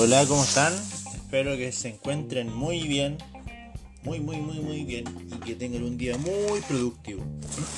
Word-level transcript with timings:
Hola, 0.00 0.24
¿cómo 0.28 0.44
están? 0.44 0.72
Espero 1.12 1.56
que 1.56 1.72
se 1.72 1.88
encuentren 1.88 2.54
muy 2.54 2.86
bien, 2.86 3.18
muy, 4.04 4.20
muy, 4.20 4.36
muy, 4.36 4.60
muy 4.60 4.84
bien 4.84 5.04
y 5.26 5.40
que 5.40 5.56
tengan 5.56 5.82
un 5.82 5.98
día 5.98 6.16
muy 6.18 6.60
productivo. 6.68 7.24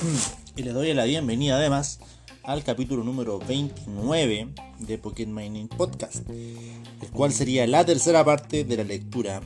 y 0.55 0.61
les 0.61 0.71
doy 0.71 0.93
la 0.93 1.05
bienvenida 1.05 1.55
además 1.55 1.99
al 2.43 2.63
capítulo 2.63 3.03
número 3.03 3.39
29 3.39 4.49
de 4.77 4.97
Pocket 4.99 5.25
Mining 5.25 5.67
Podcast, 5.67 6.29
el 6.29 7.09
cual 7.11 7.33
sería 7.33 7.65
la 7.65 7.83
tercera 7.85 8.23
parte 8.23 8.65
de 8.65 8.77
la 8.77 8.83
lectura 8.83 9.41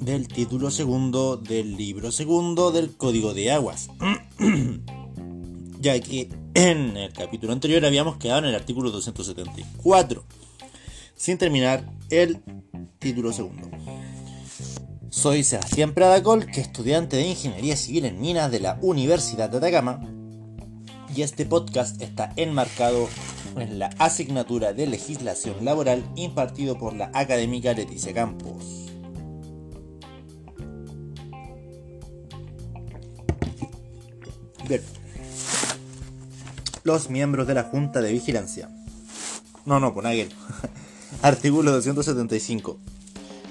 del 0.00 0.26
título 0.26 0.70
segundo 0.70 1.36
del 1.36 1.76
libro 1.76 2.10
segundo 2.10 2.72
del 2.72 2.96
Código 2.96 3.34
de 3.34 3.52
Aguas. 3.52 3.90
ya 5.78 6.00
que 6.00 6.30
en 6.54 6.96
el 6.96 7.12
capítulo 7.12 7.52
anterior 7.52 7.84
habíamos 7.84 8.16
quedado 8.16 8.38
en 8.38 8.46
el 8.46 8.54
artículo 8.54 8.90
274 8.90 10.24
sin 11.16 11.38
terminar 11.38 11.84
el 12.22 12.42
título 12.98 13.32
segundo. 13.32 13.68
Soy 15.10 15.42
Sebastián 15.42 15.94
Pradacol, 15.94 16.46
que 16.46 16.60
estudiante 16.60 17.16
de 17.16 17.28
Ingeniería 17.28 17.76
Civil 17.76 18.04
en 18.04 18.20
Minas 18.20 18.50
de 18.50 18.60
la 18.60 18.78
Universidad 18.82 19.50
de 19.50 19.58
Atacama, 19.58 20.00
y 21.14 21.22
este 21.22 21.44
podcast 21.44 22.00
está 22.00 22.32
enmarcado 22.36 23.08
en 23.56 23.78
la 23.78 23.90
asignatura 23.98 24.72
de 24.72 24.86
legislación 24.86 25.64
laboral 25.64 26.04
impartido 26.16 26.78
por 26.78 26.94
la 26.94 27.10
académica 27.14 27.72
Leticia 27.72 28.12
Campos. 28.12 28.86
Bien. 34.68 34.82
Los 36.84 37.10
miembros 37.10 37.46
de 37.46 37.54
la 37.54 37.64
Junta 37.64 38.00
de 38.00 38.12
Vigilancia. 38.12 38.70
No, 39.64 39.80
no, 39.80 39.94
por 39.94 40.06
aquel. 40.06 40.30
Artículo 41.24 41.72
275. 41.72 42.76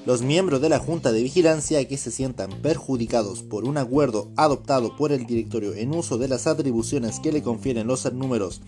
Los 0.05 0.21
miembros 0.21 0.61
de 0.61 0.69
la 0.69 0.77
Junta 0.77 1.11
de 1.11 1.23
Vigilancia 1.23 1.83
que 1.88 1.97
se 1.97 2.11
sientan 2.11 2.52
perjudicados 2.61 3.41
por 3.41 3.63
un 3.63 3.79
acuerdo 3.79 4.31
adoptado 4.35 4.95
por 4.95 5.11
el 5.11 5.25
directorio 5.25 5.73
en 5.73 5.89
uso 5.95 6.19
de 6.19 6.27
las 6.27 6.45
atribuciones 6.45 7.19
que 7.19 7.31
le 7.31 7.41
confieren 7.41 7.88
los 7.88 8.13
números 8.13 8.61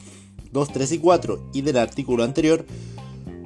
2, 0.51 0.73
3 0.73 0.91
y 0.93 0.97
4 0.97 1.51
y 1.53 1.61
del 1.61 1.77
artículo 1.77 2.23
anterior 2.23 2.65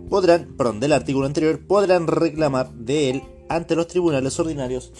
podrán, 0.09 0.55
perdón, 0.57 0.80
del 0.80 0.93
artículo 0.93 1.25
anterior 1.25 1.59
podrán 1.59 2.07
reclamar 2.07 2.71
de 2.71 3.09
él 3.09 3.23
ante 3.49 3.75
los 3.75 3.87
tribunales 3.87 4.39
ordinarios 4.39 4.93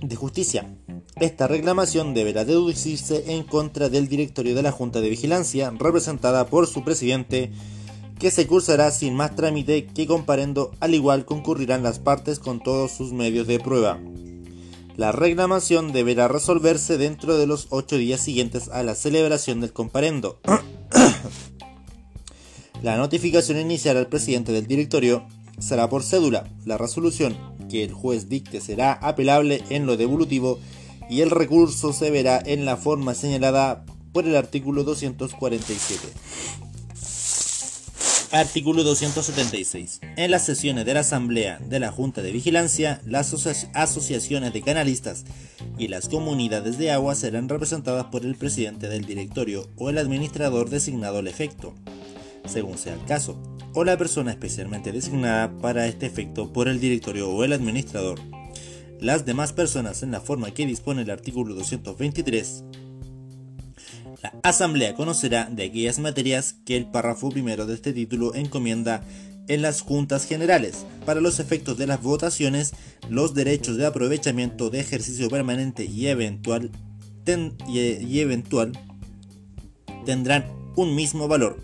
de 0.00 0.14
justicia. 0.14 0.72
Esta 1.16 1.48
reclamación 1.48 2.14
deberá 2.14 2.44
deducirse 2.44 3.34
en 3.34 3.42
contra 3.42 3.88
del 3.88 4.06
directorio 4.06 4.54
de 4.54 4.62
la 4.62 4.70
Junta 4.70 5.00
de 5.00 5.10
Vigilancia, 5.10 5.72
representada 5.76 6.46
por 6.46 6.68
su 6.68 6.84
presidente, 6.84 7.50
que 8.20 8.30
se 8.30 8.46
cursará 8.46 8.90
sin 8.90 9.14
más 9.14 9.34
trámite 9.34 9.86
que 9.86 10.06
comparendo, 10.06 10.72
al 10.78 10.94
igual 10.94 11.24
concurrirán 11.24 11.82
las 11.82 11.98
partes 11.98 12.38
con 12.38 12.62
todos 12.62 12.92
sus 12.92 13.12
medios 13.12 13.46
de 13.46 13.58
prueba. 13.58 13.98
La 14.96 15.10
reclamación 15.10 15.92
deberá 15.92 16.28
resolverse 16.28 16.98
dentro 16.98 17.38
de 17.38 17.46
los 17.46 17.68
ocho 17.70 17.96
días 17.96 18.20
siguientes 18.20 18.68
a 18.68 18.82
la 18.82 18.94
celebración 18.94 19.62
del 19.62 19.72
comparendo. 19.72 20.38
la 22.82 22.98
notificación 22.98 23.58
inicial 23.58 23.96
al 23.96 24.08
presidente 24.08 24.52
del 24.52 24.66
directorio 24.66 25.26
será 25.58 25.88
por 25.88 26.02
cédula. 26.02 26.46
La 26.66 26.76
resolución 26.76 27.34
que 27.70 27.84
el 27.84 27.94
juez 27.94 28.28
dicte 28.28 28.60
será 28.60 28.92
apelable 28.92 29.64
en 29.70 29.86
lo 29.86 29.96
devolutivo 29.96 30.58
y 31.08 31.22
el 31.22 31.30
recurso 31.30 31.94
se 31.94 32.10
verá 32.10 32.38
en 32.44 32.66
la 32.66 32.76
forma 32.76 33.14
señalada 33.14 33.86
por 34.12 34.26
el 34.26 34.36
artículo 34.36 34.84
247. 34.84 36.69
Artículo 38.32 38.84
276. 38.84 39.98
En 40.16 40.30
las 40.30 40.46
sesiones 40.46 40.86
de 40.86 40.94
la 40.94 41.00
Asamblea 41.00 41.58
de 41.58 41.80
la 41.80 41.90
Junta 41.90 42.22
de 42.22 42.30
Vigilancia, 42.30 43.00
las 43.04 43.34
asociaciones 43.74 44.52
de 44.52 44.62
canalistas 44.62 45.24
y 45.78 45.88
las 45.88 46.08
comunidades 46.08 46.78
de 46.78 46.92
agua 46.92 47.16
serán 47.16 47.48
representadas 47.48 48.04
por 48.04 48.24
el 48.24 48.36
presidente 48.36 48.88
del 48.88 49.04
directorio 49.04 49.68
o 49.76 49.90
el 49.90 49.98
administrador 49.98 50.70
designado 50.70 51.18
al 51.18 51.26
efecto, 51.26 51.74
según 52.46 52.78
sea 52.78 52.94
el 52.94 53.04
caso, 53.04 53.36
o 53.74 53.82
la 53.82 53.98
persona 53.98 54.30
especialmente 54.30 54.92
designada 54.92 55.58
para 55.58 55.88
este 55.88 56.06
efecto 56.06 56.52
por 56.52 56.68
el 56.68 56.78
directorio 56.78 57.28
o 57.30 57.42
el 57.42 57.52
administrador. 57.52 58.20
Las 59.00 59.26
demás 59.26 59.52
personas 59.52 60.04
en 60.04 60.12
la 60.12 60.20
forma 60.20 60.52
que 60.52 60.66
dispone 60.66 61.02
el 61.02 61.10
artículo 61.10 61.52
223 61.56 62.62
la 64.22 64.34
Asamblea 64.42 64.94
conocerá 64.94 65.48
de 65.50 65.64
aquellas 65.64 65.98
materias 65.98 66.56
que 66.64 66.76
el 66.76 66.86
párrafo 66.86 67.30
primero 67.30 67.66
de 67.66 67.74
este 67.74 67.92
título 67.92 68.34
encomienda 68.34 69.02
en 69.48 69.62
las 69.62 69.80
juntas 69.80 70.26
generales. 70.26 70.86
Para 71.06 71.20
los 71.20 71.40
efectos 71.40 71.78
de 71.78 71.86
las 71.86 72.02
votaciones, 72.02 72.72
los 73.08 73.34
derechos 73.34 73.76
de 73.76 73.86
aprovechamiento 73.86 74.70
de 74.70 74.80
ejercicio 74.80 75.28
permanente 75.28 75.84
y 75.84 76.06
eventual, 76.08 76.70
y 77.66 78.20
eventual 78.20 78.72
tendrán 80.04 80.46
un 80.76 80.94
mismo 80.94 81.26
valor. 81.26 81.58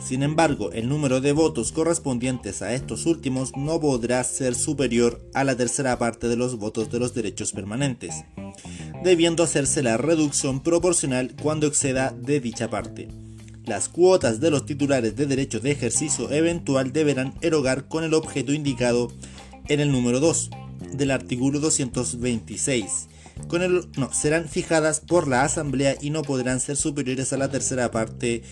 Sin 0.00 0.22
embargo, 0.22 0.70
el 0.72 0.88
número 0.88 1.20
de 1.20 1.32
votos 1.32 1.72
correspondientes 1.72 2.62
a 2.62 2.72
estos 2.72 3.04
últimos 3.04 3.56
no 3.56 3.80
podrá 3.80 4.22
ser 4.22 4.54
superior 4.54 5.20
a 5.34 5.42
la 5.42 5.56
tercera 5.56 5.98
parte 5.98 6.28
de 6.28 6.36
los 6.36 6.56
votos 6.56 6.90
de 6.90 7.00
los 7.00 7.14
derechos 7.14 7.52
permanentes 7.52 8.24
debiendo 9.02 9.42
hacerse 9.42 9.82
la 9.82 9.96
reducción 9.96 10.60
proporcional 10.60 11.34
cuando 11.40 11.66
exceda 11.66 12.14
de 12.16 12.40
dicha 12.40 12.68
parte. 12.68 13.08
Las 13.64 13.88
cuotas 13.88 14.40
de 14.40 14.50
los 14.50 14.64
titulares 14.64 15.14
de 15.16 15.26
derechos 15.26 15.62
de 15.62 15.70
ejercicio 15.70 16.30
eventual 16.30 16.92
deberán 16.92 17.34
erogar 17.42 17.86
con 17.86 18.02
el 18.02 18.14
objeto 18.14 18.52
indicado 18.52 19.12
en 19.68 19.80
el 19.80 19.92
número 19.92 20.20
2 20.20 20.50
del 20.94 21.10
artículo 21.10 21.60
226. 21.60 23.08
Con 23.46 23.62
el, 23.62 23.88
no, 23.96 24.12
serán 24.12 24.48
fijadas 24.48 25.00
por 25.00 25.28
la 25.28 25.42
Asamblea 25.42 25.96
y 26.00 26.10
no 26.10 26.22
podrán 26.22 26.60
ser 26.60 26.76
superiores 26.76 27.32
a 27.32 27.36
la 27.36 27.50
tercera 27.50 27.90
parte 27.90 28.42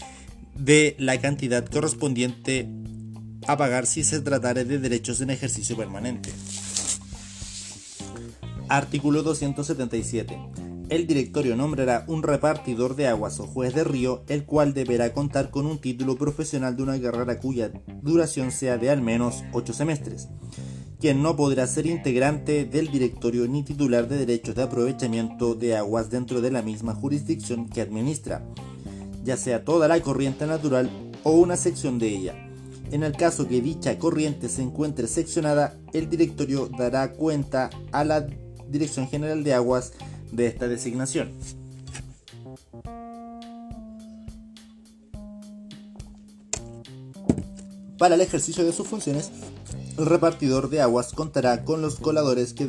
de 0.55 0.97
la 0.99 1.21
cantidad 1.21 1.65
correspondiente 1.67 2.69
a 3.47 3.57
pagar 3.57 3.87
si 3.87 4.05
se 4.05 4.21
tratare 4.21 4.65
de 4.65 4.79
derechos 4.79 5.21
en 5.21 5.31
ejercicio 5.31 5.77
permanente. 5.77 6.31
Artículo 8.69 9.23
277. 9.23 10.39
El 10.89 11.07
directorio 11.07 11.55
nombrará 11.55 12.05
un 12.09 12.25
repartidor 12.25 12.97
de 12.97 13.07
aguas 13.07 13.39
o 13.39 13.47
juez 13.47 13.73
de 13.75 13.85
río, 13.85 14.25
el 14.27 14.45
cual 14.45 14.75
deberá 14.75 15.13
contar 15.13 15.51
con 15.51 15.67
un 15.67 15.79
título 15.79 16.17
profesional 16.17 16.77
de 16.77 16.83
una 16.83 17.01
carrera 17.01 17.39
cuya 17.39 17.71
duración 18.03 18.51
sea 18.51 18.77
de 18.77 18.91
al 18.91 19.03
menos 19.03 19.45
8 19.53 19.73
semestres, 19.73 20.29
quien 20.99 21.23
no 21.23 21.37
podrá 21.37 21.69
ser 21.69 21.87
integrante 21.87 22.65
del 22.65 22.91
directorio 22.91 23.47
ni 23.47 23.63
titular 23.63 24.09
de 24.09 24.19
derechos 24.19 24.57
de 24.57 24.65
aprovechamiento 24.65 25.55
de 25.55 25.77
aguas 25.77 26.11
dentro 26.11 26.41
de 26.41 26.51
la 26.51 26.63
misma 26.63 26.93
jurisdicción 26.93 27.69
que 27.69 27.83
administra, 27.83 28.45
ya 29.25 29.37
sea 29.37 29.65
toda 29.65 29.87
la 29.87 30.01
corriente 30.01 30.45
natural 30.45 30.91
o 31.23 31.33
una 31.33 31.57
sección 31.57 32.01
de 32.01 32.09
ella. 32.09 32.35
En 32.91 33.05
el 33.05 33.13
caso 33.13 33.47
que 33.47 33.61
dicha 33.61 33.97
corriente 33.99 34.49
se 34.49 34.63
encuentre 34.63 35.07
seccionada, 35.07 35.77
el 35.93 36.09
directorio 36.09 36.69
dará 36.77 37.13
cuenta 37.13 37.71
a 37.91 38.05
la 38.05 38.27
Dirección 38.69 39.09
General 39.09 39.43
de 39.45 39.55
Aguas 39.55 39.93
de 40.33 40.47
esta 40.47 40.69
designación. 40.69 41.33
Para 47.99 48.15
el 48.15 48.21
ejercicio 48.21 48.65
de 48.65 48.73
sus 48.73 48.87
funciones, 48.87 49.31
el 49.97 50.05
repartidor 50.05 50.69
de 50.69 50.83
aguas 50.83 51.13
contará 51.13 51.65
con 51.65 51.81
los 51.81 51.97
coladores 51.97 52.53
que 52.53 52.69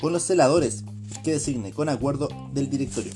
con 0.00 0.12
los 0.12 0.24
celadores 0.24 0.82
que 1.22 1.32
designe 1.32 1.72
con 1.72 1.88
acuerdo 1.88 2.28
del 2.52 2.68
directorio. 2.68 3.12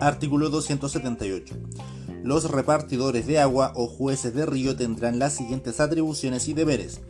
Artículo 0.00 0.50
278. 0.50 1.56
Los 2.22 2.50
repartidores 2.50 3.26
de 3.26 3.40
agua 3.40 3.72
o 3.74 3.88
jueces 3.88 4.34
de 4.34 4.46
río 4.46 4.76
tendrán 4.76 5.18
las 5.18 5.34
siguientes 5.34 5.80
atribuciones 5.80 6.46
y 6.46 6.52
deberes 6.54 7.00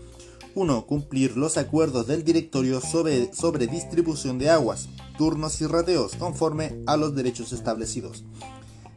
1. 0.58 0.86
Cumplir 0.86 1.36
los 1.36 1.56
acuerdos 1.56 2.08
del 2.08 2.24
directorio 2.24 2.80
sobre, 2.80 3.32
sobre 3.32 3.68
distribución 3.68 4.38
de 4.38 4.50
aguas, 4.50 4.88
turnos 5.16 5.60
y 5.60 5.66
rateos 5.66 6.16
conforme 6.16 6.82
a 6.86 6.96
los 6.96 7.14
derechos 7.14 7.52
establecidos. 7.52 8.24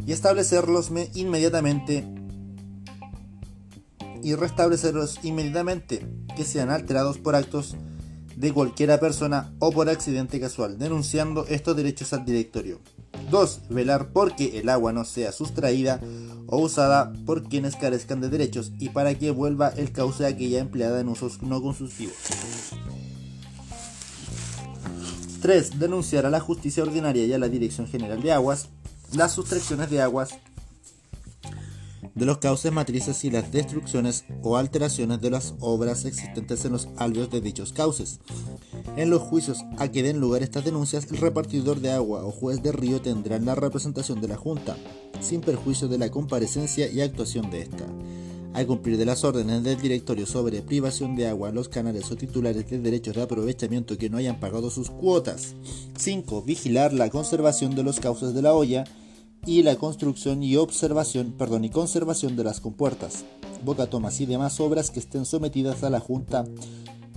Y 0.07 0.11
establecerlos 0.11 0.89
inmediatamente 1.13 2.07
y 4.23 4.33
restablecerlos 4.33 5.19
inmediatamente 5.23 6.07
que 6.35 6.45
sean 6.45 6.71
alterados 6.71 7.19
por 7.19 7.35
actos 7.35 7.75
de 8.35 8.51
cualquiera 8.53 8.99
persona 8.99 9.53
o 9.59 9.71
por 9.71 9.87
accidente 9.87 10.39
casual, 10.39 10.79
denunciando 10.79 11.45
estos 11.47 11.75
derechos 11.75 12.11
al 12.13 12.25
directorio. 12.25 12.79
2. 13.29 13.61
Velar 13.69 14.09
porque 14.13 14.57
el 14.59 14.69
agua 14.69 14.93
no 14.93 15.05
sea 15.05 15.31
sustraída 15.31 16.01
o 16.51 16.59
usada 16.59 17.11
por 17.25 17.43
quienes 17.43 17.75
carezcan 17.75 18.21
de 18.21 18.29
derechos 18.29 18.71
y 18.77 18.89
para 18.89 19.15
que 19.15 19.31
vuelva 19.31 19.69
el 19.69 19.91
cauce 19.91 20.27
aquella 20.27 20.59
empleada 20.59 20.99
en 20.99 21.09
usos 21.09 21.41
no 21.41 21.61
consultivos. 21.61 22.13
3. 25.41 25.79
Denunciar 25.79 26.27
a 26.27 26.29
la 26.29 26.39
justicia 26.39 26.83
ordinaria 26.83 27.25
y 27.25 27.33
a 27.33 27.39
la 27.39 27.49
Dirección 27.49 27.87
General 27.87 28.21
de 28.21 28.31
Aguas 28.31 28.69
las 29.13 29.33
sustracciones 29.33 29.89
de 29.89 30.01
aguas 30.01 30.37
de 32.15 32.25
los 32.25 32.37
cauces 32.37 32.71
matrices 32.71 33.23
y 33.23 33.31
las 33.31 33.51
destrucciones 33.51 34.25
o 34.41 34.57
alteraciones 34.57 35.21
de 35.21 35.31
las 35.31 35.55
obras 35.59 36.05
existentes 36.05 36.65
en 36.65 36.73
los 36.73 36.89
alveos 36.97 37.29
de 37.29 37.41
dichos 37.41 37.73
cauces. 37.73 38.19
En 38.95 39.09
los 39.09 39.21
juicios 39.21 39.59
a 39.77 39.87
que 39.87 40.03
den 40.03 40.19
lugar 40.19 40.43
estas 40.43 40.65
denuncias, 40.65 41.07
el 41.11 41.17
repartidor 41.17 41.79
de 41.79 41.91
agua 41.91 42.23
o 42.25 42.31
juez 42.31 42.61
de 42.61 42.71
río 42.71 43.01
tendrán 43.01 43.45
la 43.45 43.55
representación 43.55 44.21
de 44.21 44.27
la 44.27 44.37
Junta, 44.37 44.75
sin 45.21 45.41
perjuicio 45.41 45.87
de 45.87 45.97
la 45.97 46.09
comparecencia 46.11 46.91
y 46.91 47.01
actuación 47.01 47.49
de 47.49 47.61
ésta. 47.61 47.85
Al 48.53 48.67
cumplir 48.67 48.97
de 48.97 49.05
las 49.05 49.23
órdenes 49.23 49.63
del 49.63 49.79
directorio 49.79 50.25
sobre 50.25 50.61
privación 50.61 51.15
de 51.15 51.27
agua 51.27 51.49
a 51.49 51.51
los 51.53 51.69
canales 51.69 52.11
o 52.11 52.17
titulares 52.17 52.69
de 52.69 52.79
derechos 52.79 53.15
de 53.15 53.21
aprovechamiento 53.21 53.97
que 53.97 54.09
no 54.09 54.17
hayan 54.17 54.41
pagado 54.41 54.69
sus 54.69 54.89
cuotas. 54.89 55.55
5. 55.97 56.41
Vigilar 56.41 56.91
la 56.91 57.09
conservación 57.09 57.75
de 57.75 57.83
los 57.83 58.01
cauces 58.01 58.33
de 58.33 58.41
la 58.41 58.53
olla 58.53 58.83
y 59.45 59.63
la 59.63 59.75
construcción 59.75 60.43
y 60.43 60.57
observación, 60.57 61.33
perdón, 61.37 61.63
y 61.63 61.69
conservación 61.69 62.35
de 62.35 62.43
las 62.43 62.59
compuertas, 62.59 63.23
bocatomas 63.63 64.19
y 64.19 64.25
demás 64.25 64.59
obras 64.59 64.91
que 64.91 64.99
estén 64.99 65.25
sometidas 65.25 65.83
a 65.83 65.89
la 65.89 65.99
Junta. 65.99 66.45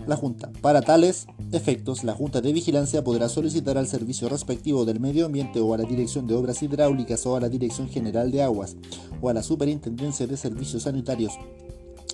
La 0.06 0.16
Junta. 0.16 0.50
Para 0.60 0.82
tales 0.82 1.26
efectos, 1.52 2.04
la 2.04 2.12
Junta 2.12 2.40
de 2.40 2.52
Vigilancia 2.52 3.02
podrá 3.02 3.28
solicitar 3.28 3.78
al 3.78 3.86
servicio 3.86 4.28
respectivo 4.28 4.84
del 4.84 5.00
medio 5.00 5.24
ambiente 5.26 5.60
o 5.60 5.72
a 5.72 5.78
la 5.78 5.84
Dirección 5.84 6.26
de 6.26 6.34
Obras 6.34 6.62
Hidráulicas 6.62 7.24
o 7.24 7.36
a 7.36 7.40
la 7.40 7.48
Dirección 7.48 7.88
General 7.88 8.30
de 8.30 8.42
Aguas 8.42 8.76
o 9.22 9.30
a 9.30 9.34
la 9.34 9.42
Superintendencia 9.42 10.26
de 10.26 10.36
Servicios 10.36 10.82
Sanitarios 10.82 11.32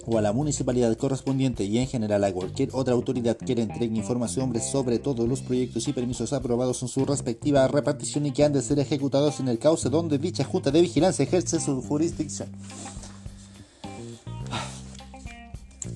o 0.06 0.18
a 0.18 0.22
la 0.22 0.32
municipalidad 0.32 0.96
correspondiente 0.96 1.64
y 1.64 1.78
en 1.78 1.86
general 1.86 2.24
a 2.24 2.32
cualquier 2.32 2.70
otra 2.72 2.94
autoridad 2.94 3.36
que 3.36 3.54
le 3.54 3.62
entregue 3.62 3.96
información 3.96 4.52
sobre 4.60 4.98
todos 4.98 5.28
los 5.28 5.42
proyectos 5.42 5.88
y 5.88 5.92
permisos 5.92 6.32
aprobados 6.32 6.82
en 6.82 6.88
su 6.88 7.04
respectiva 7.04 7.66
repartición 7.68 8.26
y 8.26 8.32
que 8.32 8.44
han 8.44 8.52
de 8.52 8.62
ser 8.62 8.78
ejecutados 8.78 9.40
en 9.40 9.48
el 9.48 9.58
cauce 9.58 9.90
donde 9.90 10.18
dicha 10.18 10.44
Junta 10.44 10.70
de 10.70 10.80
Vigilancia 10.80 11.24
ejerce 11.24 11.60
su 11.60 11.82
jurisdicción. 11.82 12.48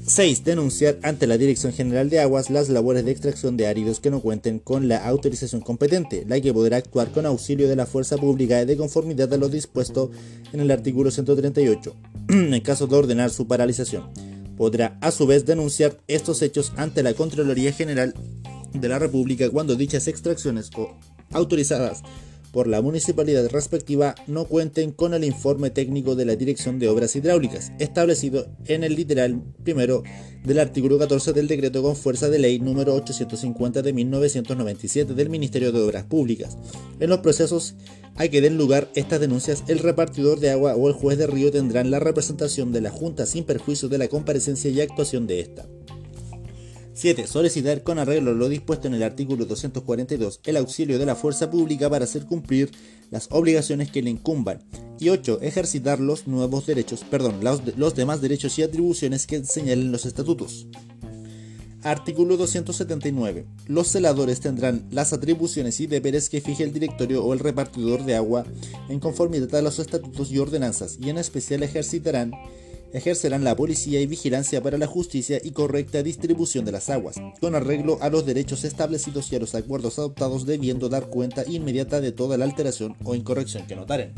6. 0.07 0.45
Denunciar 0.45 0.99
ante 1.03 1.27
la 1.27 1.39
Dirección 1.39 1.73
General 1.73 2.11
de 2.11 2.21
Aguas 2.21 2.51
las 2.51 2.69
labores 2.69 3.07
de 3.07 3.11
extracción 3.11 3.57
de 3.57 3.67
áridos 3.67 4.01
que 4.01 4.11
no 4.11 4.21
cuenten 4.21 4.59
con 4.59 4.87
la 4.87 4.99
autorización 5.07 5.63
competente, 5.63 6.27
la 6.29 6.39
que 6.43 6.53
podrá 6.53 6.77
actuar 6.77 7.11
con 7.11 7.25
auxilio 7.25 7.69
de 7.69 7.77
la 7.77 7.87
fuerza 7.87 8.19
pública 8.19 8.67
de 8.67 8.77
conformidad 8.77 9.33
a 9.33 9.39
lo 9.39 9.49
dispuesto 9.49 10.11
en 10.53 10.61
el 10.61 10.71
artículo 10.71 11.11
138, 11.11 11.97
en 12.29 12.61
caso 12.61 12.87
de 12.87 12.97
ordenar 12.97 13.31
su 13.31 13.47
paralización. 13.49 14.11
Podrá 14.59 14.99
a 15.01 15.11
su 15.11 15.27
vez 15.27 15.47
denunciar 15.47 15.99
estos 16.07 16.43
hechos 16.43 16.75
ante 16.77 17.03
la 17.03 17.15
Contraloría 17.15 17.73
General 17.73 18.15
de 18.75 18.89
la 18.89 18.99
República 18.99 19.49
cuando 19.49 19.75
dichas 19.75 20.07
extracciones 20.07 20.71
o 20.77 20.95
autorizadas 21.33 22.03
por 22.55 22.69
la 22.69 22.81
municipalidad 22.81 23.51
respectiva 23.51 24.15
no 24.29 24.45
cuenten 24.45 24.93
con 24.93 25.13
el 25.13 25.25
informe 25.25 25.71
técnico 25.71 26.15
de 26.15 26.25
la 26.25 26.37
Dirección 26.37 26.79
de 26.79 26.89
Obras 26.89 27.17
Hidráulicas, 27.17 27.73
establecido 27.81 28.47
en 28.67 28.85
el 28.85 28.95
literal 28.95 29.43
primero 29.65 30.05
del 30.45 30.61
artículo 30.61 30.97
14 30.97 31.33
del 31.33 31.49
decreto 31.49 31.83
con 31.83 31.97
fuerza 31.97 32.29
de 32.29 32.39
ley 32.39 32.61
número 32.61 32.95
850 32.95 33.83
de 33.83 33.93
1997 33.93 35.15
del 35.15 35.31
Ministerio 35.31 35.73
de 35.73 35.83
Obras 35.83 36.05
Públicas. 36.05 36.57
En 37.01 37.11
los 37.11 37.19
procesos 37.19 37.75
a 38.15 38.29
que 38.29 38.41
den 38.41 38.57
lugar 38.57 38.89
estas 38.95 39.19
denuncias, 39.19 39.65
el 39.67 39.81
repartidor 39.81 40.39
de 40.39 40.51
agua 40.51 40.77
o 40.77 40.87
el 40.87 40.95
juez 40.95 41.19
de 41.19 41.27
río 41.27 41.51
tendrán 41.51 41.91
la 41.91 41.99
representación 41.99 42.71
de 42.71 42.83
la 42.83 42.91
Junta 42.91 43.27
sin 43.27 43.43
perjuicio 43.43 43.89
de 43.89 43.99
la 43.99 44.07
comparecencia 44.07 44.71
y 44.71 44.81
actuación 44.81 45.27
de 45.27 45.41
esta. 45.41 45.67
7. 46.95 47.27
Solicitar 47.27 47.83
con 47.83 47.99
arreglo 47.99 48.35
lo 48.35 48.49
dispuesto 48.49 48.87
en 48.87 48.95
el 48.95 49.03
artículo 49.03 49.45
242 49.47 50.41
el 50.45 50.57
auxilio 50.57 50.99
de 50.99 51.07
la 51.07 51.17
fuerza 51.17 51.51
pública 51.51 51.91
para 51.91 52.05
hacer 52.05 52.25
cumplir 52.25 52.71
las 53.11 53.29
obligaciones 53.31 53.91
que 53.91 54.01
le 54.01 54.11
incumban. 54.11 54.63
Y 55.01 55.09
8. 55.09 55.41
Ejercitar 55.43 55.99
los 55.99 56.29
nuevos 56.29 56.67
derechos, 56.67 57.05
perdón, 57.11 57.43
los, 57.43 57.77
los 57.77 57.97
demás 57.97 58.21
derechos 58.21 58.59
y 58.59 58.63
atribuciones 58.63 59.27
que 59.27 59.45
señalen 59.45 59.91
los 59.91 60.07
estatutos. 60.07 60.69
Artículo 61.83 62.39
279. 62.39 63.45
Los 63.67 63.89
celadores 63.89 64.41
tendrán 64.41 64.87
las 64.91 65.13
atribuciones 65.13 65.81
y 65.81 65.87
deberes 65.87 66.31
que 66.31 66.41
fije 66.41 66.63
el 66.63 66.73
directorio 66.73 67.23
o 67.23 67.35
el 67.35 67.41
repartidor 67.41 68.05
de 68.05 68.15
agua 68.15 68.47
en 68.89 69.01
conformidad 69.01 69.55
a 69.57 69.63
los 69.63 69.79
estatutos 69.79 70.31
y 70.31 70.39
ordenanzas, 70.39 70.97
y 70.99 71.11
en 71.11 71.19
especial 71.19 71.63
ejercitarán 71.63 72.33
ejercerán 72.95 73.43
la 73.45 73.57
policía 73.57 74.01
y 74.01 74.07
vigilancia 74.07 74.63
para 74.63 74.79
la 74.79 74.87
justicia 74.87 75.41
y 75.43 75.51
correcta 75.51 76.03
distribución 76.03 76.65
de 76.65 76.73
las 76.73 76.89
aguas, 76.89 77.17
con 77.41 77.57
arreglo 77.57 77.99
a 78.01 78.09
los 78.09 78.25
derechos 78.25 78.65
establecidos 78.65 79.31
y 79.33 79.37
a 79.37 79.41
los 79.41 79.55
acuerdos 79.55 79.99
adoptados 79.99 80.47
debiendo 80.47 80.89
dar 80.89 81.09
cuenta 81.09 81.45
inmediata 81.47 82.01
de 82.01 82.13
toda 82.13 82.39
la 82.39 82.45
alteración 82.45 82.97
o 83.05 83.17
incorrección 83.17 83.67
que 83.67 83.75
notaren. 83.75 84.15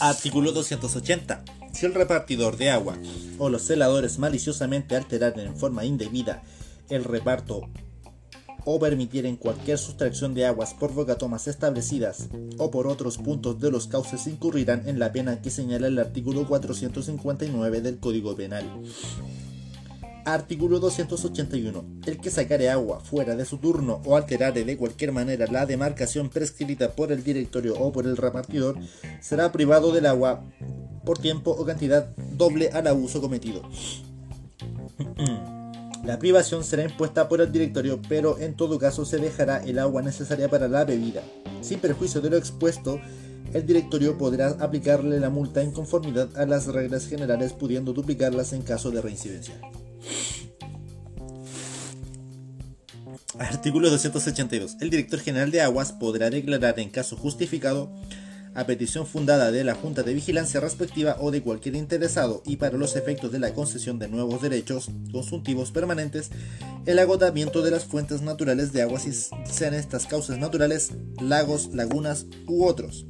Artículo 0.00 0.52
280. 0.52 1.44
Si 1.72 1.86
el 1.86 1.94
repartidor 1.94 2.56
de 2.56 2.70
agua 2.70 2.96
o 3.38 3.50
los 3.50 3.62
celadores 3.62 4.18
maliciosamente 4.18 4.96
alteraren 4.96 5.48
en 5.48 5.56
forma 5.56 5.84
indebida 5.84 6.42
el 6.88 7.04
reparto 7.04 7.68
o 8.64 8.78
permitieren 8.78 9.36
cualquier 9.36 9.78
sustracción 9.78 10.34
de 10.34 10.46
aguas 10.46 10.74
por 10.74 10.92
bocatomas 10.92 11.46
establecidas 11.48 12.28
o 12.58 12.70
por 12.70 12.86
otros 12.86 13.18
puntos 13.18 13.60
de 13.60 13.70
los 13.70 13.86
cauces 13.86 14.26
incurrirán 14.26 14.88
en 14.88 14.98
la 14.98 15.12
pena 15.12 15.40
que 15.42 15.50
señala 15.50 15.86
el 15.86 15.98
artículo 15.98 16.46
459 16.46 17.80
del 17.80 17.98
Código 17.98 18.34
Penal. 18.34 18.64
Artículo 20.24 20.80
281. 20.80 21.84
El 22.06 22.18
que 22.18 22.30
sacare 22.30 22.70
agua 22.70 23.00
fuera 23.00 23.36
de 23.36 23.44
su 23.44 23.58
turno 23.58 24.00
o 24.06 24.16
alterare 24.16 24.64
de 24.64 24.76
cualquier 24.78 25.12
manera 25.12 25.46
la 25.46 25.66
demarcación 25.66 26.30
prescrita 26.30 26.92
por 26.92 27.12
el 27.12 27.22
directorio 27.22 27.74
o 27.78 27.92
por 27.92 28.06
el 28.06 28.16
repartidor 28.16 28.78
será 29.20 29.52
privado 29.52 29.92
del 29.92 30.06
agua 30.06 30.42
por 31.04 31.18
tiempo 31.18 31.50
o 31.50 31.66
cantidad 31.66 32.08
doble 32.32 32.70
al 32.70 32.86
abuso 32.86 33.20
cometido. 33.20 33.62
La 36.04 36.18
privación 36.18 36.64
será 36.64 36.84
impuesta 36.84 37.28
por 37.28 37.40
el 37.40 37.50
directorio, 37.50 37.98
pero 38.08 38.38
en 38.38 38.54
todo 38.54 38.78
caso 38.78 39.06
se 39.06 39.16
dejará 39.16 39.64
el 39.64 39.78
agua 39.78 40.02
necesaria 40.02 40.50
para 40.50 40.68
la 40.68 40.84
bebida. 40.84 41.22
Sin 41.62 41.78
perjuicio 41.80 42.20
de 42.20 42.28
lo 42.28 42.36
expuesto, 42.36 43.00
el 43.54 43.64
directorio 43.64 44.18
podrá 44.18 44.48
aplicarle 44.60 45.18
la 45.18 45.30
multa 45.30 45.62
en 45.62 45.72
conformidad 45.72 46.28
a 46.36 46.44
las 46.44 46.66
reglas 46.66 47.06
generales, 47.06 47.54
pudiendo 47.54 47.94
duplicarlas 47.94 48.52
en 48.52 48.60
caso 48.62 48.90
de 48.90 49.00
reincidencia. 49.00 49.54
Artículo 53.38 53.88
282. 53.88 54.76
El 54.80 54.90
director 54.90 55.20
general 55.20 55.50
de 55.50 55.62
aguas 55.62 55.92
podrá 55.92 56.28
declarar 56.28 56.78
en 56.80 56.90
caso 56.90 57.16
justificado 57.16 57.90
a 58.54 58.66
petición 58.66 59.06
fundada 59.06 59.50
de 59.50 59.64
la 59.64 59.74
Junta 59.74 60.02
de 60.02 60.14
Vigilancia 60.14 60.60
respectiva 60.60 61.16
o 61.20 61.30
de 61.30 61.42
cualquier 61.42 61.74
interesado 61.74 62.42
y 62.46 62.56
para 62.56 62.76
los 62.78 62.96
efectos 62.96 63.32
de 63.32 63.40
la 63.40 63.52
concesión 63.52 63.98
de 63.98 64.08
nuevos 64.08 64.40
derechos 64.40 64.90
consultivos 65.12 65.72
permanentes, 65.72 66.30
el 66.86 66.98
agotamiento 66.98 67.62
de 67.62 67.72
las 67.72 67.84
fuentes 67.84 68.22
naturales 68.22 68.72
de 68.72 68.82
agua 68.82 69.00
si 69.00 69.12
sean 69.12 69.74
estas 69.74 70.06
causas 70.06 70.38
naturales, 70.38 70.92
lagos, 71.20 71.70
lagunas 71.74 72.26
u 72.46 72.64
otros. 72.64 73.06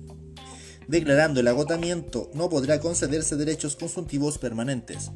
Declarando 0.88 1.40
el 1.40 1.48
agotamiento, 1.48 2.30
no 2.34 2.48
podrá 2.48 2.80
concederse 2.80 3.36
derechos 3.36 3.76
consultivos 3.76 4.38
permanentes. 4.38 5.10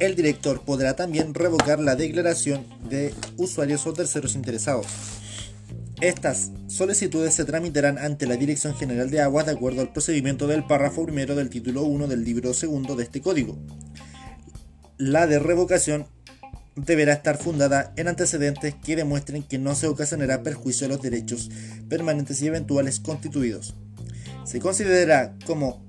El 0.00 0.16
director 0.16 0.60
podrá 0.62 0.96
también 0.96 1.34
revocar 1.34 1.78
la 1.78 1.94
declaración 1.94 2.66
de 2.88 3.14
usuarios 3.36 3.86
o 3.86 3.92
terceros 3.92 4.34
interesados. 4.34 4.86
Estas 6.04 6.50
solicitudes 6.66 7.32
se 7.32 7.46
tramitarán 7.46 7.96
ante 7.96 8.26
la 8.26 8.36
Dirección 8.36 8.74
General 8.74 9.08
de 9.08 9.22
Aguas 9.22 9.46
de 9.46 9.52
acuerdo 9.52 9.80
al 9.80 9.90
procedimiento 9.90 10.46
del 10.46 10.66
párrafo 10.66 11.06
primero 11.06 11.34
del 11.34 11.48
título 11.48 11.84
1 11.84 12.08
del 12.08 12.24
libro 12.24 12.52
segundo 12.52 12.94
de 12.94 13.04
este 13.04 13.22
código. 13.22 13.56
La 14.98 15.26
de 15.26 15.38
revocación 15.38 16.06
deberá 16.76 17.14
estar 17.14 17.38
fundada 17.38 17.94
en 17.96 18.08
antecedentes 18.08 18.74
que 18.74 18.96
demuestren 18.96 19.44
que 19.44 19.56
no 19.56 19.74
se 19.74 19.86
ocasionará 19.86 20.42
perjuicio 20.42 20.84
a 20.84 20.90
los 20.90 21.00
derechos 21.00 21.50
permanentes 21.88 22.42
y 22.42 22.48
eventuales 22.48 23.00
constituidos. 23.00 23.74
Se 24.44 24.60
considerará 24.60 25.34
como 25.46 25.82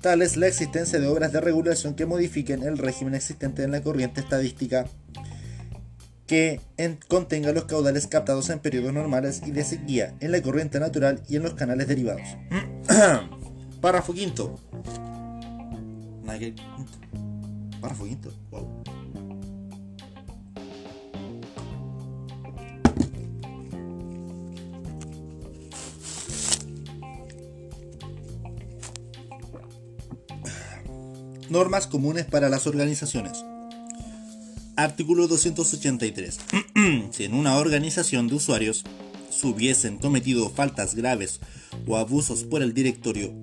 tales 0.00 0.36
la 0.36 0.48
existencia 0.48 0.98
de 0.98 1.06
obras 1.06 1.32
de 1.32 1.40
regulación 1.40 1.94
que 1.94 2.06
modifiquen 2.06 2.64
el 2.64 2.76
régimen 2.76 3.14
existente 3.14 3.62
en 3.62 3.70
la 3.70 3.82
corriente 3.82 4.20
estadística 4.20 4.84
que 6.28 6.60
contenga 7.08 7.52
los 7.52 7.64
caudales 7.64 8.06
captados 8.06 8.50
en 8.50 8.58
periodos 8.60 8.92
normales 8.92 9.40
y 9.46 9.50
de 9.50 9.64
sequía 9.64 10.14
en 10.20 10.30
la 10.30 10.42
corriente 10.42 10.78
natural 10.78 11.22
y 11.26 11.36
en 11.36 11.42
los 11.42 11.54
canales 11.54 11.88
derivados. 11.88 12.22
Párrafo 13.80 14.12
quinto. 14.12 14.60
Párrafo 17.80 18.04
quinto. 18.04 18.30
Normas 31.48 31.86
comunes 31.86 32.26
para 32.26 32.50
las 32.50 32.66
organizaciones. 32.66 33.42
Artículo 34.78 35.26
283. 35.26 36.38
si 37.10 37.24
en 37.24 37.34
una 37.34 37.56
organización 37.56 38.28
de 38.28 38.36
usuarios 38.36 38.84
se 39.28 39.48
hubiesen 39.48 39.98
cometido 39.98 40.48
faltas 40.50 40.94
graves 40.94 41.40
o 41.88 41.96
abusos 41.96 42.44
por 42.44 42.62
el 42.62 42.74
directorio 42.74 43.34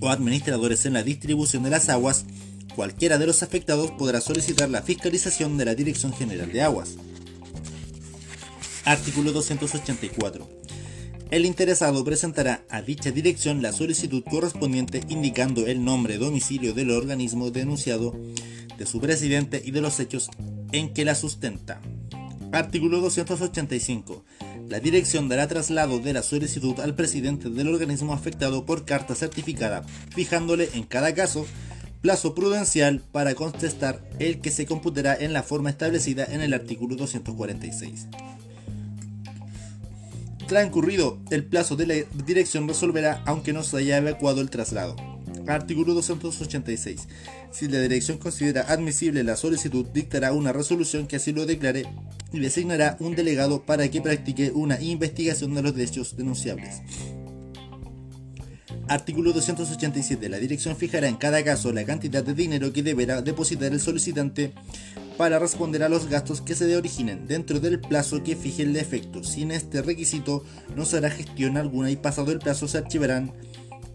o 0.00 0.10
administradores 0.10 0.84
en 0.84 0.92
la 0.92 1.02
distribución 1.02 1.62
de 1.62 1.70
las 1.70 1.88
aguas, 1.88 2.26
cualquiera 2.76 3.16
de 3.16 3.26
los 3.26 3.42
afectados 3.42 3.92
podrá 3.92 4.20
solicitar 4.20 4.68
la 4.68 4.82
fiscalización 4.82 5.56
de 5.56 5.64
la 5.64 5.74
Dirección 5.74 6.12
General 6.12 6.52
de 6.52 6.60
Aguas. 6.60 6.96
Artículo 8.84 9.32
284. 9.32 10.46
El 11.30 11.46
interesado 11.46 12.04
presentará 12.04 12.62
a 12.68 12.82
dicha 12.82 13.10
dirección 13.10 13.62
la 13.62 13.72
solicitud 13.72 14.22
correspondiente 14.22 15.00
indicando 15.08 15.66
el 15.66 15.82
nombre, 15.82 16.18
domicilio 16.18 16.74
del 16.74 16.90
organismo 16.90 17.50
denunciado, 17.50 18.14
de 18.78 18.86
su 18.86 19.00
presidente 19.00 19.62
y 19.64 19.70
de 19.70 19.80
los 19.80 20.00
hechos 20.00 20.30
en 20.72 20.92
que 20.92 21.04
la 21.04 21.14
sustenta. 21.14 21.80
Artículo 22.52 23.00
285. 23.00 24.24
La 24.68 24.80
dirección 24.80 25.28
dará 25.28 25.48
traslado 25.48 25.98
de 25.98 26.12
la 26.12 26.22
solicitud 26.22 26.78
al 26.80 26.94
presidente 26.94 27.50
del 27.50 27.68
organismo 27.68 28.12
afectado 28.12 28.64
por 28.64 28.84
carta 28.84 29.14
certificada, 29.14 29.82
fijándole 30.14 30.70
en 30.74 30.84
cada 30.84 31.14
caso 31.14 31.46
plazo 32.00 32.34
prudencial 32.34 33.00
para 33.12 33.34
contestar 33.34 34.06
el 34.18 34.40
que 34.40 34.50
se 34.50 34.66
computará 34.66 35.16
en 35.16 35.32
la 35.32 35.42
forma 35.42 35.70
establecida 35.70 36.24
en 36.24 36.42
el 36.42 36.52
artículo 36.52 36.96
246. 36.96 38.08
Transcurrido 40.46 41.18
el 41.30 41.44
plazo 41.46 41.76
de 41.76 41.86
la 41.86 41.94
dirección 42.26 42.68
resolverá 42.68 43.22
aunque 43.24 43.52
no 43.52 43.62
se 43.62 43.78
haya 43.78 43.96
evacuado 43.96 44.42
el 44.42 44.50
traslado. 44.50 45.13
Artículo 45.46 45.94
286. 45.94 47.06
Si 47.50 47.68
la 47.68 47.80
dirección 47.80 48.18
considera 48.18 48.62
admisible 48.62 49.22
la 49.24 49.36
solicitud, 49.36 49.86
dictará 49.86 50.32
una 50.32 50.52
resolución 50.52 51.06
que 51.06 51.16
así 51.16 51.32
lo 51.32 51.46
declare 51.46 51.86
y 52.32 52.40
designará 52.40 52.96
un 53.00 53.14
delegado 53.14 53.62
para 53.64 53.88
que 53.88 54.00
practique 54.00 54.50
una 54.52 54.80
investigación 54.80 55.54
de 55.54 55.62
los 55.62 55.74
derechos 55.74 56.16
denunciables. 56.16 56.80
Artículo 58.88 59.32
287. 59.32 60.28
La 60.28 60.38
dirección 60.38 60.76
fijará 60.76 61.08
en 61.08 61.16
cada 61.16 61.42
caso 61.42 61.72
la 61.72 61.84
cantidad 61.84 62.22
de 62.22 62.34
dinero 62.34 62.72
que 62.72 62.82
deberá 62.82 63.22
depositar 63.22 63.72
el 63.72 63.80
solicitante 63.80 64.52
para 65.16 65.38
responder 65.38 65.82
a 65.82 65.88
los 65.88 66.08
gastos 66.08 66.40
que 66.40 66.54
se 66.54 66.76
originen 66.76 67.26
dentro 67.26 67.60
del 67.60 67.80
plazo 67.80 68.22
que 68.22 68.36
fije 68.36 68.62
el 68.62 68.72
defecto. 68.72 69.22
Sin 69.22 69.52
este 69.52 69.80
requisito 69.80 70.44
no 70.76 70.84
se 70.84 70.98
hará 70.98 71.10
gestión 71.10 71.56
alguna 71.56 71.90
y 71.90 71.96
pasado 71.96 72.32
el 72.32 72.40
plazo 72.40 72.68
se 72.68 72.78
archivarán 72.78 73.32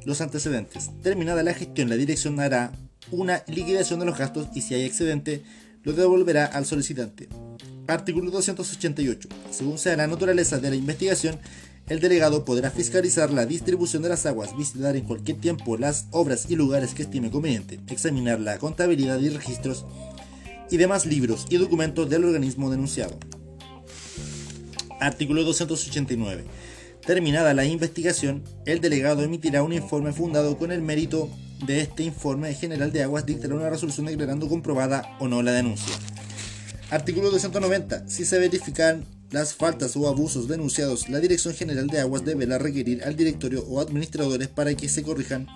los 0.06 0.22
antecedentes. 0.22 0.89
Terminada 1.01 1.44
la 1.44 1.53
gestión, 1.53 1.89
la 1.89 1.96
dirección 1.96 2.39
hará 2.39 2.72
una 3.12 3.44
liquidación 3.48 4.00
de 4.00 4.06
los 4.06 4.18
gastos 4.18 4.48
y 4.53 4.62
si 4.62 4.74
hay 4.75 4.84
excedente, 4.84 5.44
lo 5.84 5.94
devolverá 5.94 6.46
al 6.46 6.65
solicitante. 6.65 7.27
Artículo 7.88 8.29
288. 8.32 9.29
Según 9.51 9.77
sea 9.77 9.96
la 9.96 10.08
naturaleza 10.08 10.60
de 10.60 10.70
la 10.70 10.75
investigación, 10.75 11.39
el 11.88 12.00
delegado 12.00 12.46
podrá 12.46 12.70
fiscalizar 12.70 13.32
la 13.32 13.48
distribución 13.48 14.03
de 14.03 14.10
las 14.10 14.27
aguas, 14.27 14.56
visitar 14.56 14.96
en 14.96 15.06
cualquier 15.06 15.39
tiempo 15.39 15.75
las 15.75 16.06
obras 16.12 16.46
y 16.48 16.56
lugares 16.56 16.94
que 16.94 17.01
estime 17.01 17.32
conveniente, 17.32 17.79
examinar 17.88 18.39
la 18.39 18.60
contabilidad 18.60 19.20
y 19.20 19.29
registros 19.29 19.86
y 20.70 20.77
demás 20.77 21.08
libros 21.08 21.48
y 21.50 21.58
documentos 21.58 22.08
del 22.08 22.25
organismo 22.25 22.70
denunciado. 22.70 23.18
Artículo 25.00 25.44
289. 25.44 26.44
Terminada 27.10 27.56
la 27.56 27.66
investigación, 27.66 28.44
el 28.68 28.82
delegado 28.82 29.24
emitirá 29.24 29.63
un 29.63 29.74
informe 29.74 30.13
fundado 30.13 30.60
con 30.60 30.72
el 30.72 30.84
mérito 30.84 31.28
de 31.66 31.82
este 31.82 32.04
informe 32.04 32.54
general 32.54 32.92
de 32.92 33.01
aguas, 33.01 33.25
dictará 33.25 33.56
una 33.56 33.68
resolución 33.68 34.06
declarando 34.06 34.48
comprobada 34.48 35.18
o 35.20 35.28
no 35.28 35.42
la 35.42 35.51
denuncia. 35.51 35.92
Artículo 36.92 37.32
290. 37.32 38.08
Si 38.08 38.25
se 38.25 38.38
verifican 38.38 39.06
las 39.32 39.56
faltas 39.56 39.96
o 39.96 40.08
abusos 40.08 40.48
denunciados, 40.48 41.10
la 41.10 41.20
Dirección 41.20 41.56
General 41.56 41.88
de 41.88 42.00
Aguas 42.00 42.25
deberá 42.25 42.60
requerir 42.60 43.04
al 43.04 43.16
directorio 43.16 43.66
o 43.68 43.82
administradores 43.82 44.48
para 44.48 44.75
que 44.75 44.88
se 44.88 45.01
corrijan 45.01 45.48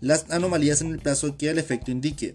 las 0.00 0.30
anomalías 0.30 0.80
en 0.80 0.90
el 0.90 1.00
plazo 1.00 1.36
que 1.36 1.50
al 1.50 1.58
efecto 1.58 1.90
indique. 1.90 2.34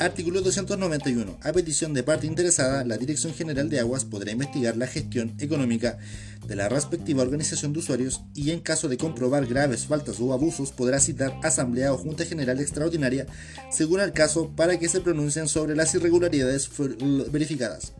Artículo 0.00 0.40
291. 0.40 1.36
A 1.42 1.52
petición 1.52 1.92
de 1.92 2.02
parte 2.02 2.26
interesada, 2.26 2.84
la 2.86 2.96
Dirección 2.96 3.34
General 3.34 3.68
de 3.68 3.80
Aguas 3.80 4.06
podrá 4.06 4.32
investigar 4.32 4.74
la 4.78 4.86
gestión 4.86 5.34
económica 5.38 5.98
de 6.46 6.56
la 6.56 6.70
respectiva 6.70 7.22
organización 7.22 7.74
de 7.74 7.80
usuarios 7.80 8.22
y 8.34 8.50
en 8.50 8.60
caso 8.60 8.88
de 8.88 8.96
comprobar 8.96 9.44
graves 9.44 9.84
faltas 9.84 10.18
o 10.18 10.32
abusos 10.32 10.72
podrá 10.72 11.00
citar 11.00 11.38
asamblea 11.42 11.92
o 11.92 11.98
junta 11.98 12.24
general 12.24 12.60
extraordinaria 12.60 13.26
según 13.70 14.00
el 14.00 14.12
caso 14.12 14.48
para 14.56 14.78
que 14.78 14.88
se 14.88 15.02
pronuncien 15.02 15.48
sobre 15.48 15.76
las 15.76 15.94
irregularidades 15.94 16.70
verificadas. 17.30 17.92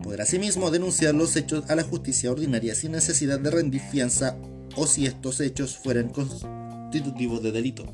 Podrá 0.00 0.22
asimismo 0.22 0.70
denunciar 0.70 1.16
los 1.16 1.34
hechos 1.34 1.68
a 1.68 1.74
la 1.74 1.82
justicia 1.82 2.30
ordinaria 2.30 2.76
sin 2.76 2.92
necesidad 2.92 3.40
de 3.40 3.50
rendir 3.50 3.80
fianza 3.80 4.36
o 4.76 4.86
si 4.86 5.06
estos 5.06 5.40
hechos 5.40 5.76
fueran 5.76 6.10
constitutivos 6.10 7.42
de 7.42 7.50
delito. 7.50 7.92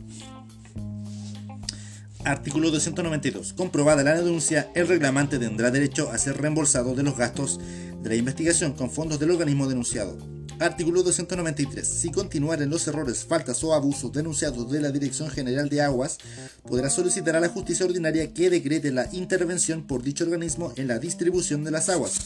Artículo 2.24 2.70
292. 2.70 3.52
Comprobada 3.54 4.04
la 4.04 4.14
denuncia, 4.14 4.70
el 4.74 4.86
reclamante 4.86 5.40
tendrá 5.40 5.72
derecho 5.72 6.10
a 6.12 6.18
ser 6.18 6.40
reembolsado 6.40 6.94
de 6.94 7.02
los 7.02 7.16
gastos 7.16 7.58
de 8.00 8.08
la 8.08 8.14
investigación 8.14 8.74
con 8.74 8.90
fondos 8.90 9.18
del 9.18 9.32
organismo 9.32 9.66
denunciado. 9.66 10.16
Artículo 10.60 11.02
293. 11.02 11.86
Si 11.86 12.12
continuaren 12.12 12.70
los 12.70 12.86
errores, 12.86 13.24
faltas 13.24 13.64
o 13.64 13.74
abusos 13.74 14.12
denunciados 14.12 14.70
de 14.70 14.80
la 14.80 14.92
Dirección 14.92 15.30
General 15.30 15.68
de 15.68 15.82
Aguas, 15.82 16.18
podrá 16.62 16.90
solicitar 16.90 17.34
a 17.34 17.40
la 17.40 17.48
justicia 17.48 17.86
ordinaria 17.86 18.32
que 18.32 18.50
decrete 18.50 18.92
la 18.92 19.08
intervención 19.12 19.84
por 19.84 20.04
dicho 20.04 20.22
organismo 20.22 20.72
en 20.76 20.86
la 20.86 21.00
distribución 21.00 21.64
de 21.64 21.72
las 21.72 21.88
aguas 21.88 22.20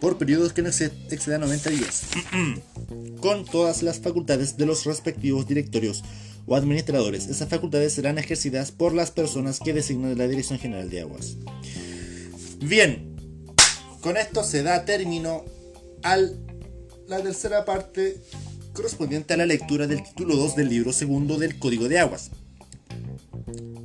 por 0.00 0.16
periodos 0.16 0.54
que 0.54 0.62
no 0.62 0.70
excedan 0.70 1.42
90 1.42 1.70
días, 1.70 2.04
con 3.20 3.44
todas 3.44 3.82
las 3.82 4.00
facultades 4.00 4.56
de 4.56 4.64
los 4.64 4.86
respectivos 4.86 5.46
directorios 5.46 6.02
o 6.50 6.56
administradores. 6.56 7.28
Esas 7.28 7.48
facultades 7.48 7.92
serán 7.92 8.18
ejercidas 8.18 8.72
por 8.72 8.92
las 8.92 9.12
personas 9.12 9.60
que 9.60 9.72
designan 9.72 10.18
la 10.18 10.26
Dirección 10.26 10.58
General 10.58 10.90
de 10.90 11.02
Aguas. 11.02 11.36
Bien, 12.58 13.14
con 14.00 14.16
esto 14.16 14.42
se 14.42 14.64
da 14.64 14.84
término 14.84 15.44
a 16.02 16.16
la 17.06 17.22
tercera 17.22 17.64
parte 17.64 18.16
correspondiente 18.72 19.34
a 19.34 19.36
la 19.36 19.46
lectura 19.46 19.86
del 19.86 20.02
título 20.02 20.34
2 20.34 20.56
del 20.56 20.68
libro 20.68 20.92
segundo 20.92 21.38
del 21.38 21.56
Código 21.56 21.88
de 21.88 22.00
Aguas. 22.00 22.32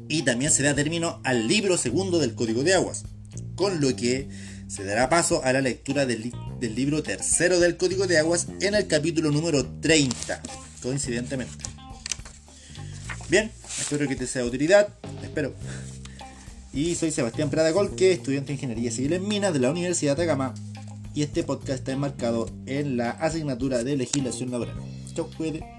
Y 0.09 0.23
también 0.23 0.49
se 0.49 0.63
da 0.63 0.73
término 0.73 1.21
al 1.23 1.47
libro 1.47 1.77
segundo 1.77 2.17
del 2.17 2.33
Código 2.33 2.63
de 2.63 2.73
Aguas, 2.73 3.03
con 3.55 3.79
lo 3.79 3.95
que 3.95 4.27
se 4.67 4.83
dará 4.85 5.07
paso 5.07 5.43
a 5.43 5.53
la 5.53 5.61
lectura 5.61 6.07
del, 6.07 6.33
del 6.59 6.73
libro 6.73 7.03
tercero 7.03 7.59
del 7.59 7.77
Código 7.77 8.07
de 8.07 8.17
Aguas 8.17 8.47
en 8.59 8.73
el 8.73 8.87
capítulo 8.87 9.29
número 9.29 9.63
30, 9.81 10.41
coincidentemente. 10.81 11.74
Bien, 13.29 13.51
espero 13.79 14.07
que 14.07 14.15
te 14.15 14.27
sea 14.27 14.43
de 14.43 14.49
utilidad, 14.49 14.89
espero. 15.23 15.53
Y 16.73 16.93
soy 16.95 17.09
Sebastián 17.09 17.49
Prada 17.49 17.71
Golque, 17.71 18.11
estudiante 18.11 18.47
de 18.47 18.53
Ingeniería 18.53 18.91
Civil 18.91 19.13
en 19.13 19.27
Minas 19.27 19.53
de 19.53 19.59
la 19.59 19.71
Universidad 19.71 20.15
de 20.15 20.25
Gama. 20.25 20.53
Y 21.15 21.23
este 21.23 21.43
podcast 21.43 21.79
está 21.79 21.93
enmarcado 21.93 22.49
en 22.65 22.97
la 22.97 23.11
asignatura 23.11 23.83
de 23.83 23.95
legislación 23.97 24.51
laboral. 24.51 24.75
Chau, 25.15 25.29
cuídate. 25.37 25.74